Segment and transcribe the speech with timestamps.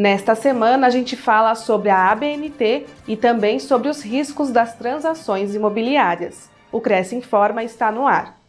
[0.00, 5.54] Nesta semana, a gente fala sobre a ABNT e também sobre os riscos das transações
[5.54, 6.48] imobiliárias.
[6.72, 8.40] O Cresce Informa está no ar.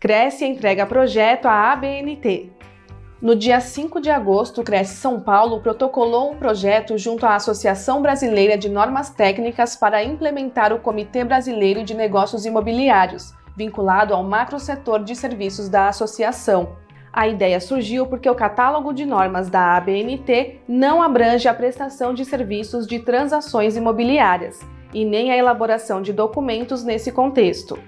[0.00, 2.50] Cresce entrega projeto à ABNT.
[3.20, 8.00] No dia 5 de agosto, o Cresce São Paulo protocolou um projeto junto à Associação
[8.00, 15.04] Brasileira de Normas Técnicas para implementar o Comitê Brasileiro de Negócios Imobiliários, vinculado ao macrosetor
[15.04, 16.76] de serviços da associação.
[17.12, 22.24] A ideia surgiu porque o catálogo de normas da ABNT não abrange a prestação de
[22.24, 24.60] serviços de transações imobiliárias
[24.94, 27.78] e nem a elaboração de documentos nesse contexto.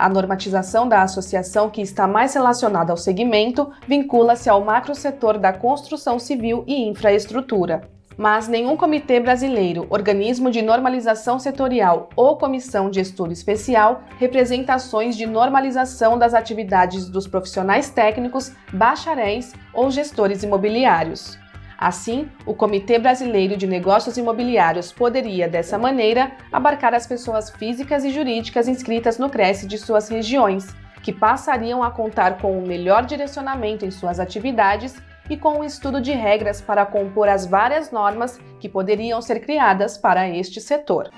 [0.00, 6.18] A normatização da associação que está mais relacionada ao segmento vincula-se ao macrosetor da construção
[6.18, 7.82] civil e infraestrutura.
[8.16, 15.18] Mas nenhum comitê brasileiro, organismo de normalização setorial ou comissão de estudo especial representa ações
[15.18, 21.39] de normalização das atividades dos profissionais técnicos, bacharéis ou gestores imobiliários.
[21.80, 28.10] Assim, o Comitê Brasileiro de Negócios Imobiliários poderia, dessa maneira, abarcar as pessoas físicas e
[28.10, 33.06] jurídicas inscritas no CRES de suas regiões, que passariam a contar com o um melhor
[33.06, 34.94] direcionamento em suas atividades
[35.30, 39.40] e com o um estudo de regras para compor as várias normas que poderiam ser
[39.40, 41.08] criadas para este setor.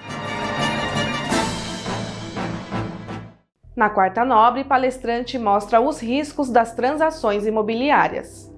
[3.75, 8.52] Na quarta nobre, palestrante mostra os riscos das transações imobiliárias.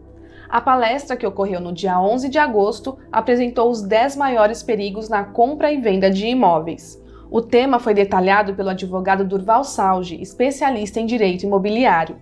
[0.49, 5.25] A palestra, que ocorreu no dia 11 de agosto, apresentou os 10 maiores perigos na
[5.25, 7.03] compra e venda de imóveis.
[7.31, 12.17] O tema foi detalhado pelo advogado Durval Salge, especialista em direito imobiliário.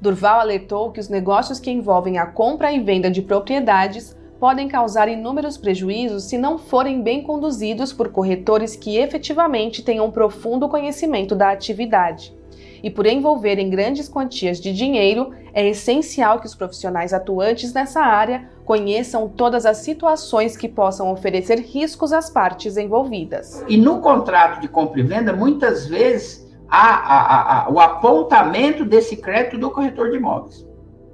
[0.00, 5.08] Durval alertou que os negócios que envolvem a compra e venda de propriedades podem causar
[5.08, 11.50] inúmeros prejuízos se não forem bem conduzidos por corretores que efetivamente tenham profundo conhecimento da
[11.50, 12.34] atividade
[12.82, 18.48] e por envolverem grandes quantias de dinheiro, é essencial que os profissionais atuantes nessa área
[18.64, 23.64] conheçam todas as situações que possam oferecer riscos às partes envolvidas.
[23.68, 29.16] E no contrato de compra e venda, muitas vezes há, há, há o apontamento desse
[29.16, 30.66] crédito do corretor de imóveis.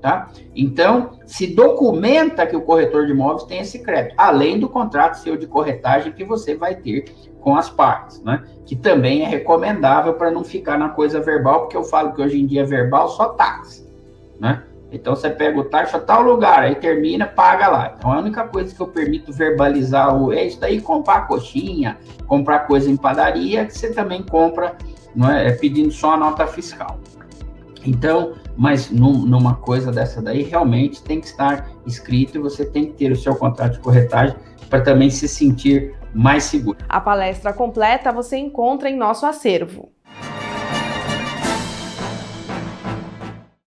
[0.02, 0.30] Tá?
[0.56, 5.36] Então, se documenta que o corretor de imóveis tem esse crédito, além do contrato seu
[5.36, 7.04] de corretagem que você vai ter
[7.40, 8.42] com as partes, né?
[8.66, 12.40] Que também é recomendável para não ficar na coisa verbal, porque eu falo que hoje
[12.40, 13.88] em dia é verbal só táxi,
[14.40, 14.64] né?
[14.90, 17.94] Então você pega o taxa tal lugar, aí termina, paga lá.
[17.96, 21.96] Então a única coisa que eu permito verbalizar o é isso daí, comprar coxinha,
[22.26, 24.76] comprar coisa em padaria, que você também compra,
[25.14, 26.98] não é, é pedindo só a nota fiscal.
[27.84, 32.86] Então, mas num, numa coisa dessa daí, realmente tem que estar escrito e você tem
[32.86, 34.36] que ter o seu contrato de corretagem
[34.68, 36.78] para também se sentir mais seguro.
[36.88, 39.90] A palestra completa você encontra em nosso acervo.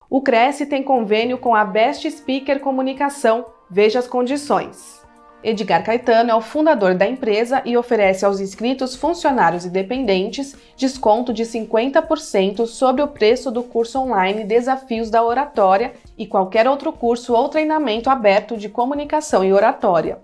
[0.09, 3.45] O Cresce tem convênio com a Best Speaker Comunicação.
[3.69, 5.04] Veja as condições.
[5.45, 11.31] Edgar Caetano é o fundador da empresa e oferece aos inscritos funcionários e dependentes desconto
[11.31, 17.35] de 50% sobre o preço do curso online Desafios da Oratória e qualquer outro curso
[17.35, 20.17] ou treinamento aberto de comunicação e oratória.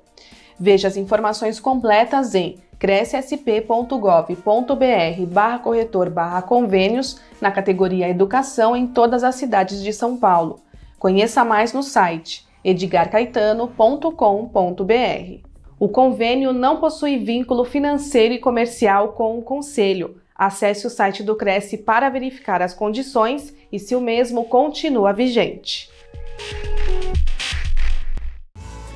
[0.60, 9.24] Veja as informações completas em crescsp.gov.br barra corretor barra convênios na categoria Educação em todas
[9.24, 10.60] as cidades de São Paulo.
[10.98, 15.48] Conheça mais no site edgarcaetano.com.br.
[15.80, 20.22] O convênio não possui vínculo financeiro e comercial com o Conselho.
[20.36, 25.90] Acesse o site do Cresce para verificar as condições e se o mesmo continua vigente.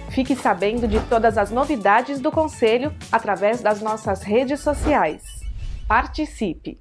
[0.10, 5.24] Fique sabendo de todas as novidades do Conselho através das nossas redes sociais.
[5.88, 6.80] Participe!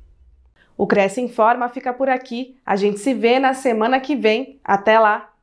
[0.76, 2.56] O Cresce Informa fica por aqui.
[2.64, 4.60] A gente se vê na semana que vem.
[4.64, 5.33] Até lá!